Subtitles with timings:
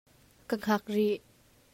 [0.47, 1.19] Ka hngak rih.